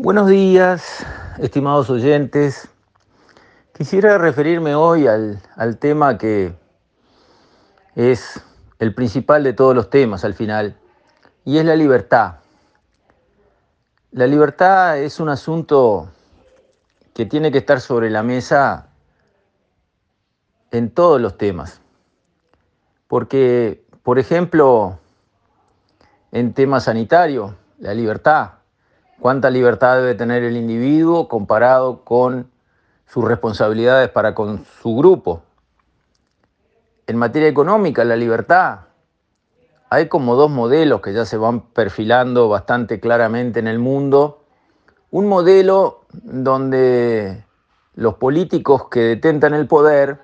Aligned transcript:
Buenos 0.00 0.28
días, 0.28 1.04
estimados 1.38 1.90
oyentes. 1.90 2.68
Quisiera 3.76 4.16
referirme 4.16 4.76
hoy 4.76 5.08
al, 5.08 5.40
tema 5.80 6.18
que 6.18 6.54
es 7.96 8.40
el 8.78 8.94
principal 8.94 9.42
de 9.42 9.54
todos 9.54 9.74
los 9.74 9.90
temas 9.90 10.24
al 10.24 10.34
final, 10.34 10.76
y 11.44 11.58
es 11.58 11.64
la 11.64 11.74
libertad. 11.74 12.36
La 14.12 14.28
libertad 14.28 14.98
es 14.98 15.18
un 15.18 15.30
asunto 15.30 16.08
que 17.12 17.26
tiene 17.26 17.50
que 17.50 17.58
estar 17.58 17.80
sobre 17.80 18.08
la 18.08 18.22
mesa 18.22 18.90
en 20.70 20.92
todos 20.92 21.20
los 21.20 21.36
temas. 21.36 21.80
Porque, 23.08 23.84
por 24.04 24.20
ejemplo, 24.20 25.00
en 26.30 26.54
tema 26.54 26.78
sanitario, 26.78 27.56
la 27.80 27.94
libertad 27.94 28.57
cuánta 29.20 29.50
libertad 29.50 29.96
debe 29.96 30.14
tener 30.14 30.42
el 30.42 30.56
individuo 30.56 31.28
comparado 31.28 32.04
con 32.04 32.50
sus 33.06 33.24
responsabilidades 33.24 34.10
para 34.10 34.34
con 34.34 34.64
su 34.82 34.96
grupo. 34.96 35.42
En 37.06 37.16
materia 37.16 37.48
económica, 37.48 38.04
la 38.04 38.16
libertad. 38.16 38.80
Hay 39.90 40.08
como 40.08 40.34
dos 40.34 40.50
modelos 40.50 41.00
que 41.00 41.14
ya 41.14 41.24
se 41.24 41.38
van 41.38 41.60
perfilando 41.60 42.48
bastante 42.48 43.00
claramente 43.00 43.58
en 43.58 43.66
el 43.66 43.78
mundo. 43.78 44.44
Un 45.10 45.26
modelo 45.26 46.02
donde 46.12 47.44
los 47.94 48.14
políticos 48.14 48.88
que 48.90 49.00
detentan 49.00 49.54
el 49.54 49.66
poder 49.66 50.20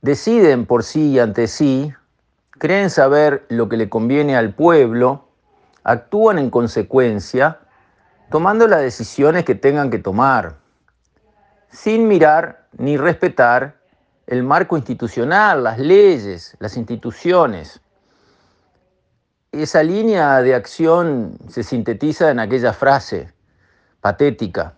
deciden 0.00 0.64
por 0.64 0.82
sí 0.82 1.10
y 1.10 1.18
ante 1.18 1.46
sí, 1.48 1.92
creen 2.52 2.88
saber 2.88 3.44
lo 3.50 3.68
que 3.68 3.76
le 3.76 3.90
conviene 3.90 4.36
al 4.36 4.54
pueblo, 4.54 5.27
actúan 5.88 6.38
en 6.38 6.50
consecuencia, 6.50 7.60
tomando 8.30 8.68
las 8.68 8.82
decisiones 8.82 9.44
que 9.46 9.54
tengan 9.54 9.88
que 9.88 9.98
tomar, 9.98 10.56
sin 11.70 12.06
mirar 12.06 12.66
ni 12.76 12.98
respetar 12.98 13.78
el 14.26 14.42
marco 14.42 14.76
institucional, 14.76 15.64
las 15.64 15.78
leyes, 15.78 16.54
las 16.60 16.76
instituciones. 16.76 17.80
Esa 19.50 19.82
línea 19.82 20.42
de 20.42 20.54
acción 20.54 21.38
se 21.48 21.62
sintetiza 21.62 22.30
en 22.30 22.40
aquella 22.40 22.74
frase 22.74 23.32
patética, 24.02 24.74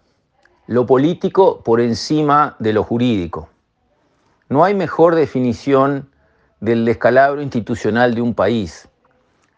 lo 0.68 0.86
político 0.86 1.60
por 1.64 1.80
encima 1.80 2.54
de 2.60 2.72
lo 2.72 2.84
jurídico. 2.84 3.48
No 4.48 4.62
hay 4.62 4.74
mejor 4.74 5.16
definición 5.16 6.08
del 6.60 6.84
descalabro 6.84 7.42
institucional 7.42 8.14
de 8.14 8.22
un 8.22 8.32
país. 8.32 8.89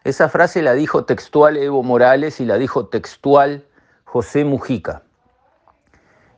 Esa 0.03 0.27
frase 0.27 0.61
la 0.61 0.73
dijo 0.73 1.05
textual 1.05 1.55
Evo 1.55 1.81
Morales 1.81 2.41
y 2.41 2.45
la 2.45 2.57
dijo 2.57 2.87
textual 2.87 3.65
José 4.03 4.43
Mujica. 4.43 5.03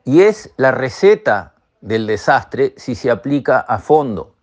Y 0.04 0.22
es 0.22 0.54
la 0.58 0.72
receta 0.72 1.56
del 1.82 2.06
desastre 2.06 2.76
si 2.78 2.94
se 2.94 3.10
aplica 3.10 3.60
a 3.62 3.80
fondo. 3.80 4.36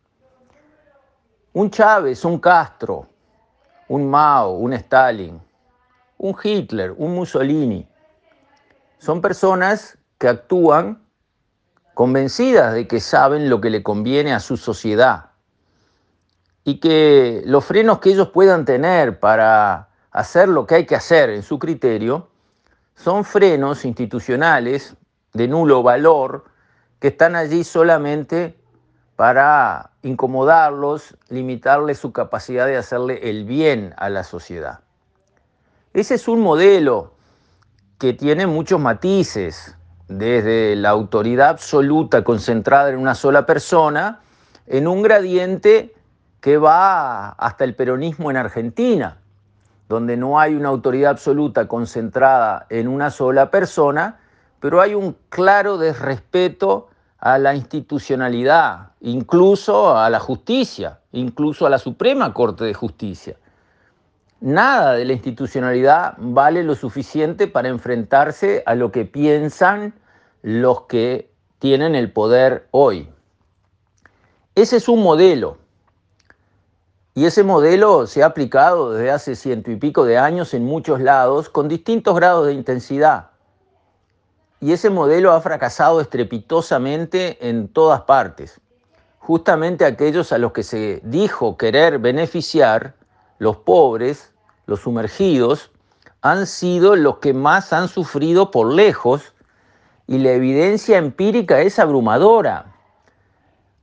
Un 1.52 1.70
Chávez, 1.70 2.24
un 2.24 2.40
Castro, 2.40 3.06
un 3.88 4.10
Mao, 4.10 4.54
un 4.54 4.72
Stalin, 4.72 5.40
un 6.18 6.36
Hitler, 6.42 6.92
un 6.96 7.14
Mussolini, 7.14 7.88
son 8.98 9.20
personas 9.20 9.98
que 10.18 10.28
actúan 10.28 11.00
convencidas 11.94 12.74
de 12.74 12.88
que 12.88 13.00
saben 13.00 13.48
lo 13.48 13.60
que 13.60 13.70
le 13.70 13.82
conviene 13.82 14.32
a 14.32 14.40
su 14.40 14.56
sociedad 14.56 15.31
y 16.64 16.78
que 16.78 17.42
los 17.44 17.64
frenos 17.64 17.98
que 17.98 18.10
ellos 18.10 18.28
puedan 18.28 18.64
tener 18.64 19.18
para 19.18 19.88
hacer 20.10 20.48
lo 20.48 20.66
que 20.66 20.76
hay 20.76 20.86
que 20.86 20.94
hacer 20.94 21.30
en 21.30 21.42
su 21.42 21.58
criterio 21.58 22.28
son 22.94 23.24
frenos 23.24 23.84
institucionales 23.84 24.96
de 25.32 25.48
nulo 25.48 25.82
valor 25.82 26.44
que 27.00 27.08
están 27.08 27.34
allí 27.34 27.64
solamente 27.64 28.56
para 29.16 29.90
incomodarlos, 30.02 31.16
limitarles 31.28 31.98
su 31.98 32.12
capacidad 32.12 32.66
de 32.66 32.76
hacerle 32.76 33.28
el 33.30 33.44
bien 33.44 33.94
a 33.96 34.08
la 34.08 34.24
sociedad. 34.24 34.80
Ese 35.92 36.14
es 36.14 36.28
un 36.28 36.40
modelo 36.40 37.14
que 37.98 38.12
tiene 38.12 38.46
muchos 38.46 38.80
matices, 38.80 39.76
desde 40.08 40.76
la 40.76 40.90
autoridad 40.90 41.50
absoluta 41.50 42.24
concentrada 42.24 42.90
en 42.90 42.98
una 42.98 43.14
sola 43.14 43.46
persona, 43.46 44.20
en 44.66 44.88
un 44.88 45.02
gradiente 45.02 45.94
que 46.42 46.58
va 46.58 47.28
hasta 47.30 47.62
el 47.62 47.76
peronismo 47.76 48.28
en 48.28 48.36
Argentina, 48.36 49.16
donde 49.88 50.16
no 50.16 50.40
hay 50.40 50.54
una 50.56 50.70
autoridad 50.70 51.12
absoluta 51.12 51.68
concentrada 51.68 52.66
en 52.68 52.88
una 52.88 53.12
sola 53.12 53.52
persona, 53.52 54.18
pero 54.58 54.80
hay 54.80 54.94
un 54.94 55.16
claro 55.28 55.78
desrespeto 55.78 56.88
a 57.18 57.38
la 57.38 57.54
institucionalidad, 57.54 58.88
incluso 59.00 59.96
a 59.96 60.10
la 60.10 60.18
justicia, 60.18 60.98
incluso 61.12 61.64
a 61.64 61.70
la 61.70 61.78
Suprema 61.78 62.34
Corte 62.34 62.64
de 62.64 62.74
Justicia. 62.74 63.36
Nada 64.40 64.94
de 64.94 65.04
la 65.04 65.12
institucionalidad 65.12 66.14
vale 66.18 66.64
lo 66.64 66.74
suficiente 66.74 67.46
para 67.46 67.68
enfrentarse 67.68 68.64
a 68.66 68.74
lo 68.74 68.90
que 68.90 69.04
piensan 69.04 69.94
los 70.42 70.82
que 70.82 71.30
tienen 71.60 71.94
el 71.94 72.10
poder 72.10 72.66
hoy. 72.72 73.08
Ese 74.56 74.78
es 74.78 74.88
un 74.88 75.04
modelo 75.04 75.61
y 77.14 77.26
ese 77.26 77.42
modelo 77.42 78.06
se 78.06 78.22
ha 78.22 78.26
aplicado 78.26 78.92
desde 78.92 79.10
hace 79.10 79.36
ciento 79.36 79.70
y 79.70 79.76
pico 79.76 80.04
de 80.04 80.16
años 80.16 80.54
en 80.54 80.64
muchos 80.64 81.00
lados 81.00 81.50
con 81.50 81.68
distintos 81.68 82.14
grados 82.16 82.46
de 82.46 82.54
intensidad. 82.54 83.28
Y 84.60 84.72
ese 84.72 84.88
modelo 84.88 85.32
ha 85.32 85.40
fracasado 85.40 86.00
estrepitosamente 86.00 87.48
en 87.48 87.68
todas 87.68 88.02
partes. 88.02 88.60
Justamente 89.18 89.84
aquellos 89.84 90.32
a 90.32 90.38
los 90.38 90.52
que 90.52 90.62
se 90.62 91.00
dijo 91.04 91.56
querer 91.56 91.98
beneficiar, 91.98 92.94
los 93.38 93.58
pobres, 93.58 94.32
los 94.66 94.80
sumergidos, 94.80 95.70
han 96.22 96.46
sido 96.46 96.96
los 96.96 97.18
que 97.18 97.34
más 97.34 97.72
han 97.72 97.88
sufrido 97.88 98.50
por 98.50 98.72
lejos 98.72 99.34
y 100.06 100.18
la 100.18 100.30
evidencia 100.30 100.96
empírica 100.96 101.60
es 101.60 101.78
abrumadora. 101.78 102.72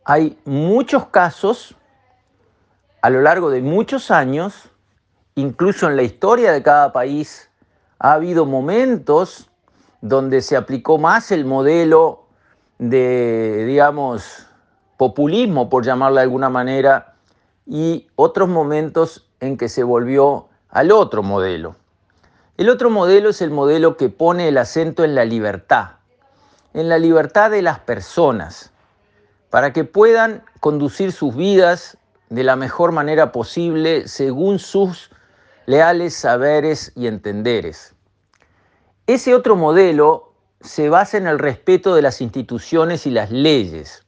Hay 0.03 0.39
muchos 0.45 1.07
casos 1.07 1.75
a 3.01 3.09
lo 3.09 3.21
largo 3.21 3.49
de 3.49 3.61
muchos 3.61 4.11
años, 4.11 4.69
incluso 5.35 5.87
en 5.87 5.95
la 5.95 6.03
historia 6.03 6.51
de 6.51 6.61
cada 6.61 6.91
país, 6.91 7.49
ha 7.99 8.13
habido 8.13 8.45
momentos 8.45 9.49
donde 10.01 10.41
se 10.41 10.55
aplicó 10.55 10.97
más 10.97 11.31
el 11.31 11.45
modelo 11.45 12.25
de, 12.77 13.65
digamos, 13.65 14.47
populismo, 14.97 15.69
por 15.69 15.85
llamarlo 15.85 16.17
de 16.17 16.23
alguna 16.23 16.49
manera, 16.49 17.15
y 17.65 18.07
otros 18.15 18.49
momentos 18.49 19.29
en 19.39 19.57
que 19.57 19.69
se 19.69 19.83
volvió 19.83 20.47
al 20.69 20.91
otro 20.91 21.23
modelo. 21.23 21.75
El 22.57 22.69
otro 22.69 22.89
modelo 22.89 23.29
es 23.29 23.41
el 23.41 23.51
modelo 23.51 23.95
que 23.95 24.09
pone 24.09 24.47
el 24.49 24.57
acento 24.57 25.03
en 25.03 25.15
la 25.15 25.23
libertad, 25.23 25.91
en 26.73 26.89
la 26.89 26.97
libertad 26.97 27.51
de 27.51 27.61
las 27.61 27.79
personas, 27.79 28.71
para 29.49 29.71
que 29.71 29.85
puedan 29.85 30.43
conducir 30.59 31.11
sus 31.11 31.35
vidas 31.35 31.97
de 32.29 32.43
la 32.43 32.55
mejor 32.55 32.91
manera 32.91 33.31
posible 33.31 34.07
según 34.07 34.59
sus 34.59 35.09
leales 35.65 36.15
saberes 36.15 36.91
y 36.95 37.07
entenderes. 37.07 37.95
Ese 39.07 39.33
otro 39.33 39.55
modelo 39.55 40.33
se 40.61 40.89
basa 40.89 41.17
en 41.17 41.25
el 41.25 41.39
respeto 41.39 41.95
de 41.95 42.03
las 42.03 42.21
instituciones 42.21 43.07
y 43.07 43.11
las 43.11 43.31
leyes. 43.31 44.05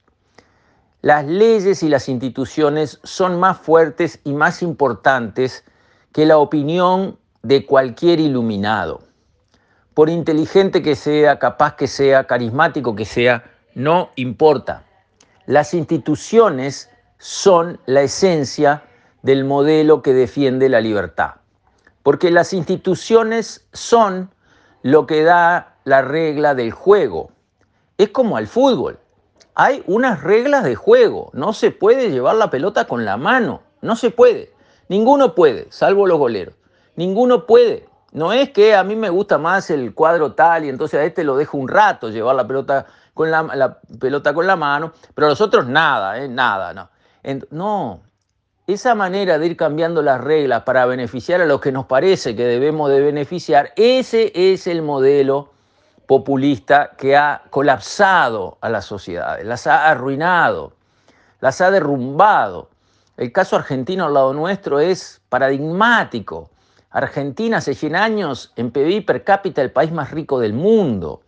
Las 1.01 1.25
leyes 1.25 1.81
y 1.81 1.89
las 1.89 2.07
instituciones 2.07 2.99
son 3.03 3.39
más 3.39 3.57
fuertes 3.57 4.19
y 4.23 4.33
más 4.33 4.61
importantes 4.61 5.63
que 6.11 6.27
la 6.27 6.37
opinión 6.37 7.17
de 7.41 7.65
cualquier 7.65 8.19
iluminado. 8.19 9.01
Por 9.95 10.09
inteligente 10.09 10.83
que 10.83 10.95
sea, 10.95 11.39
capaz 11.39 11.75
que 11.75 11.87
sea, 11.87 12.27
carismático 12.27 12.95
que 12.95 13.05
sea, 13.05 13.43
no 13.73 14.11
importa. 14.15 14.83
Las 15.47 15.73
instituciones 15.73 16.90
son 17.21 17.79
la 17.85 18.01
esencia 18.01 18.81
del 19.21 19.45
modelo 19.45 20.01
que 20.01 20.11
defiende 20.11 20.69
la 20.69 20.81
libertad. 20.81 21.35
Porque 22.01 22.31
las 22.31 22.51
instituciones 22.51 23.67
son 23.73 24.31
lo 24.81 25.05
que 25.05 25.21
da 25.21 25.75
la 25.83 26.01
regla 26.01 26.55
del 26.55 26.71
juego. 26.71 27.29
Es 27.99 28.09
como 28.09 28.37
al 28.37 28.47
fútbol. 28.47 28.97
Hay 29.53 29.83
unas 29.85 30.23
reglas 30.23 30.63
de 30.63 30.73
juego. 30.73 31.29
No 31.33 31.53
se 31.53 31.69
puede 31.69 32.09
llevar 32.09 32.37
la 32.37 32.49
pelota 32.49 32.85
con 32.85 33.05
la 33.05 33.17
mano. 33.17 33.61
No 33.81 33.95
se 33.95 34.09
puede. 34.09 34.51
Ninguno 34.89 35.35
puede, 35.35 35.67
salvo 35.69 36.07
los 36.07 36.17
goleros. 36.17 36.55
Ninguno 36.95 37.45
puede. 37.45 37.87
No 38.13 38.33
es 38.33 38.49
que 38.49 38.73
a 38.73 38.83
mí 38.83 38.95
me 38.95 39.11
gusta 39.11 39.37
más 39.37 39.69
el 39.69 39.93
cuadro 39.93 40.33
tal 40.33 40.65
y 40.65 40.69
entonces 40.69 40.99
a 40.99 41.03
este 41.03 41.23
lo 41.23 41.37
dejo 41.37 41.59
un 41.59 41.67
rato 41.67 42.09
llevar 42.09 42.35
la 42.35 42.47
pelota 42.47 42.87
con 43.13 43.29
la, 43.29 43.79
pelota 43.99 44.33
con 44.33 44.47
la 44.47 44.55
mano, 44.55 44.91
pero 45.13 45.27
a 45.27 45.29
los 45.29 45.39
otros 45.39 45.67
nada, 45.67 46.17
¿eh? 46.17 46.27
nada, 46.27 46.73
no 46.73 46.89
no, 47.49 48.01
esa 48.67 48.95
manera 48.95 49.37
de 49.37 49.47
ir 49.47 49.57
cambiando 49.57 50.01
las 50.01 50.21
reglas 50.21 50.63
para 50.63 50.85
beneficiar 50.85 51.41
a 51.41 51.45
los 51.45 51.61
que 51.61 51.71
nos 51.71 51.85
parece 51.85 52.35
que 52.35 52.43
debemos 52.43 52.89
de 52.89 53.01
beneficiar, 53.01 53.73
ese 53.75 54.31
es 54.35 54.67
el 54.67 54.81
modelo 54.81 55.51
populista 56.07 56.91
que 56.97 57.15
ha 57.15 57.43
colapsado 57.49 58.57
a 58.61 58.69
las 58.69 58.85
sociedades, 58.85 59.45
las 59.45 59.67
ha 59.67 59.89
arruinado, 59.89 60.73
las 61.39 61.61
ha 61.61 61.71
derrumbado. 61.71 62.69
El 63.17 63.31
caso 63.31 63.55
argentino 63.55 64.05
al 64.05 64.13
lado 64.13 64.33
nuestro 64.33 64.79
es 64.79 65.21
paradigmático. 65.29 66.49
Argentina 66.89 67.57
hace 67.57 67.73
100 67.73 67.95
años 67.95 68.51
en 68.55 68.71
PBI 68.71 69.01
per 69.01 69.23
cápita 69.23 69.61
el 69.61 69.71
país 69.71 69.91
más 69.91 70.11
rico 70.11 70.39
del 70.39 70.53
mundo 70.53 71.21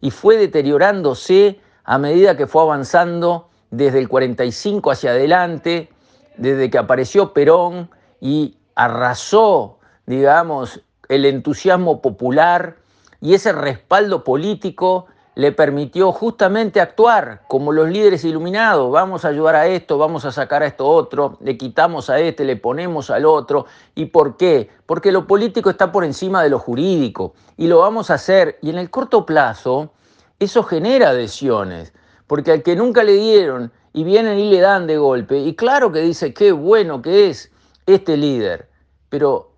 y 0.00 0.10
fue 0.10 0.36
deteriorándose 0.36 1.60
a 1.84 1.98
medida 1.98 2.36
que 2.36 2.46
fue 2.46 2.62
avanzando 2.62 3.48
desde 3.70 3.98
el 3.98 4.08
45 4.08 4.90
hacia 4.90 5.10
adelante, 5.10 5.90
desde 6.36 6.70
que 6.70 6.78
apareció 6.78 7.32
Perón 7.32 7.90
y 8.20 8.56
arrasó, 8.74 9.78
digamos, 10.06 10.82
el 11.08 11.24
entusiasmo 11.24 12.02
popular 12.02 12.76
y 13.20 13.34
ese 13.34 13.52
respaldo 13.52 14.24
político 14.24 15.06
le 15.36 15.52
permitió 15.52 16.12
justamente 16.12 16.80
actuar 16.80 17.42
como 17.46 17.70
los 17.70 17.90
líderes 17.90 18.24
iluminados. 18.24 18.90
Vamos 18.90 19.24
a 19.24 19.28
ayudar 19.28 19.54
a 19.54 19.66
esto, 19.66 19.98
vamos 19.98 20.24
a 20.24 20.32
sacar 20.32 20.62
a 20.62 20.66
esto 20.66 20.86
otro, 20.86 21.36
le 21.40 21.58
quitamos 21.58 22.08
a 22.08 22.18
este, 22.18 22.44
le 22.44 22.56
ponemos 22.56 23.10
al 23.10 23.26
otro. 23.26 23.66
¿Y 23.94 24.06
por 24.06 24.38
qué? 24.38 24.70
Porque 24.86 25.12
lo 25.12 25.26
político 25.26 25.68
está 25.68 25.92
por 25.92 26.04
encima 26.04 26.42
de 26.42 26.48
lo 26.48 26.58
jurídico 26.58 27.34
y 27.58 27.66
lo 27.66 27.80
vamos 27.80 28.10
a 28.10 28.14
hacer. 28.14 28.58
Y 28.62 28.70
en 28.70 28.78
el 28.78 28.88
corto 28.88 29.26
plazo, 29.26 29.92
eso 30.38 30.62
genera 30.62 31.10
adhesiones, 31.10 31.92
porque 32.26 32.52
al 32.52 32.62
que 32.62 32.76
nunca 32.76 33.02
le 33.02 33.14
dieron 33.14 33.72
y 33.92 34.04
vienen 34.04 34.38
y 34.38 34.50
le 34.50 34.60
dan 34.60 34.86
de 34.86 34.98
golpe, 34.98 35.38
y 35.38 35.54
claro 35.54 35.92
que 35.92 36.00
dice 36.00 36.34
qué 36.34 36.52
bueno 36.52 37.02
que 37.02 37.28
es 37.28 37.50
este 37.86 38.16
líder, 38.16 38.68
pero 39.08 39.52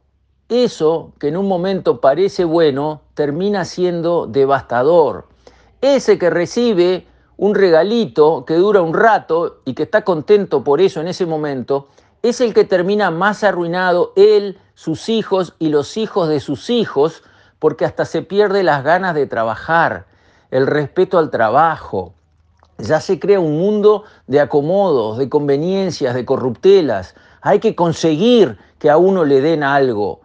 eso 0.48 1.12
que 1.18 1.28
en 1.28 1.36
un 1.36 1.48
momento 1.48 2.00
parece 2.00 2.44
bueno 2.44 3.02
termina 3.14 3.64
siendo 3.64 4.26
devastador 4.26 5.26
ese 5.80 6.18
que 6.18 6.30
recibe 6.30 7.06
un 7.36 7.54
regalito 7.54 8.44
que 8.44 8.54
dura 8.54 8.82
un 8.82 8.94
rato 8.94 9.60
y 9.64 9.74
que 9.74 9.84
está 9.84 10.02
contento 10.02 10.64
por 10.64 10.80
eso 10.80 11.00
en 11.00 11.08
ese 11.08 11.24
momento, 11.24 11.88
es 12.22 12.40
el 12.40 12.52
que 12.52 12.64
termina 12.64 13.12
más 13.12 13.44
arruinado, 13.44 14.12
él, 14.16 14.58
sus 14.74 15.08
hijos 15.08 15.54
y 15.60 15.68
los 15.68 15.96
hijos 15.96 16.28
de 16.28 16.40
sus 16.40 16.68
hijos, 16.68 17.22
porque 17.60 17.84
hasta 17.84 18.04
se 18.04 18.22
pierde 18.22 18.64
las 18.64 18.82
ganas 18.82 19.14
de 19.14 19.26
trabajar, 19.26 20.06
el 20.50 20.66
respeto 20.66 21.18
al 21.18 21.30
trabajo. 21.30 22.14
Ya 22.78 23.00
se 23.00 23.18
crea 23.18 23.40
un 23.40 23.58
mundo 23.58 24.04
de 24.26 24.40
acomodos, 24.40 25.18
de 25.18 25.28
conveniencias, 25.28 26.14
de 26.14 26.24
corruptelas. 26.24 27.14
Hay 27.40 27.58
que 27.58 27.74
conseguir 27.74 28.56
que 28.78 28.88
a 28.88 28.96
uno 28.96 29.24
le 29.24 29.40
den 29.40 29.62
algo, 29.62 30.20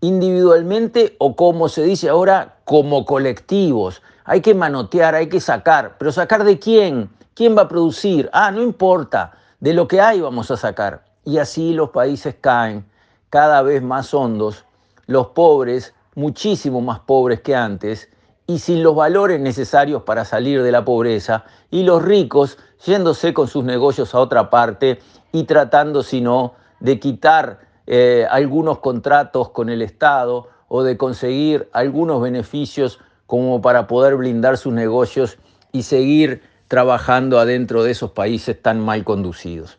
individualmente 0.00 1.14
o 1.18 1.36
como 1.36 1.68
se 1.68 1.82
dice 1.82 2.08
ahora, 2.08 2.56
como 2.64 3.04
colectivos. 3.04 4.02
Hay 4.24 4.40
que 4.40 4.54
manotear, 4.54 5.14
hay 5.14 5.28
que 5.28 5.40
sacar, 5.40 5.96
pero 5.98 6.10
sacar 6.10 6.44
de 6.44 6.58
quién? 6.58 7.10
¿Quién 7.34 7.56
va 7.56 7.62
a 7.62 7.68
producir? 7.68 8.30
Ah, 8.32 8.50
no 8.50 8.62
importa, 8.62 9.32
de 9.60 9.74
lo 9.74 9.86
que 9.86 10.00
hay 10.00 10.20
vamos 10.20 10.50
a 10.50 10.56
sacar. 10.56 11.04
Y 11.24 11.38
así 11.38 11.74
los 11.74 11.90
países 11.90 12.34
caen 12.40 12.84
cada 13.28 13.62
vez 13.62 13.82
más 13.82 14.12
hondos, 14.14 14.64
los 15.06 15.28
pobres 15.28 15.94
muchísimo 16.14 16.80
más 16.80 17.00
pobres 17.00 17.40
que 17.40 17.54
antes 17.54 18.08
y 18.50 18.58
sin 18.58 18.82
los 18.82 18.96
valores 18.96 19.38
necesarios 19.38 20.02
para 20.02 20.24
salir 20.24 20.64
de 20.64 20.72
la 20.72 20.84
pobreza, 20.84 21.44
y 21.70 21.84
los 21.84 22.02
ricos 22.02 22.58
yéndose 22.84 23.32
con 23.32 23.46
sus 23.46 23.62
negocios 23.62 24.12
a 24.12 24.18
otra 24.18 24.50
parte 24.50 24.98
y 25.30 25.44
tratando, 25.44 26.02
si 26.02 26.20
no, 26.20 26.54
de 26.80 26.98
quitar 26.98 27.60
eh, 27.86 28.26
algunos 28.28 28.80
contratos 28.80 29.50
con 29.50 29.68
el 29.68 29.82
Estado 29.82 30.48
o 30.66 30.82
de 30.82 30.96
conseguir 30.96 31.68
algunos 31.72 32.20
beneficios 32.20 32.98
como 33.28 33.62
para 33.62 33.86
poder 33.86 34.16
blindar 34.16 34.58
sus 34.58 34.72
negocios 34.72 35.38
y 35.70 35.84
seguir 35.84 36.42
trabajando 36.66 37.38
adentro 37.38 37.84
de 37.84 37.92
esos 37.92 38.10
países 38.10 38.60
tan 38.60 38.80
mal 38.80 39.04
conducidos. 39.04 39.78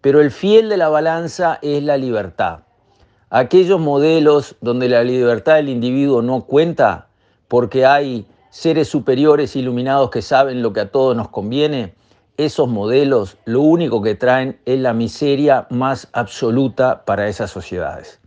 Pero 0.00 0.20
el 0.20 0.32
fiel 0.32 0.68
de 0.68 0.76
la 0.76 0.88
balanza 0.88 1.60
es 1.62 1.84
la 1.84 1.96
libertad. 1.96 2.62
Aquellos 3.30 3.78
modelos 3.78 4.56
donde 4.60 4.88
la 4.88 5.04
libertad 5.04 5.54
del 5.54 5.68
individuo 5.68 6.20
no 6.20 6.46
cuenta 6.46 7.07
porque 7.48 7.84
hay 7.84 8.26
seres 8.50 8.88
superiores 8.88 9.56
iluminados 9.56 10.10
que 10.10 10.22
saben 10.22 10.62
lo 10.62 10.72
que 10.72 10.80
a 10.80 10.90
todos 10.90 11.16
nos 11.16 11.28
conviene, 11.28 11.94
esos 12.36 12.68
modelos 12.68 13.36
lo 13.44 13.62
único 13.62 14.00
que 14.00 14.14
traen 14.14 14.60
es 14.64 14.78
la 14.78 14.92
miseria 14.92 15.66
más 15.70 16.08
absoluta 16.12 17.04
para 17.04 17.28
esas 17.28 17.50
sociedades. 17.50 18.20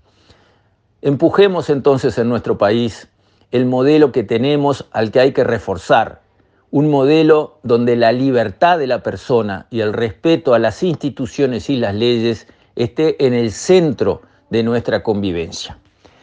Empujemos 1.01 1.69
entonces 1.69 2.17
en 2.17 2.27
nuestro 2.27 2.57
país 2.57 3.07
el 3.51 3.65
modelo 3.65 4.11
que 4.11 4.23
tenemos 4.23 4.85
al 4.91 5.11
que 5.11 5.19
hay 5.19 5.31
que 5.31 5.43
reforzar, 5.43 6.21
un 6.71 6.89
modelo 6.89 7.59
donde 7.63 7.95
la 7.95 8.11
libertad 8.11 8.77
de 8.77 8.87
la 8.87 9.03
persona 9.03 9.67
y 9.69 9.81
el 9.81 9.93
respeto 9.93 10.53
a 10.53 10.59
las 10.59 10.83
instituciones 10.83 11.69
y 11.69 11.75
las 11.75 11.95
leyes 11.95 12.47
esté 12.75 13.25
en 13.25 13.33
el 13.33 13.51
centro 13.51 14.21
de 14.49 14.63
nuestra 14.63 15.03
convivencia. 15.03 15.80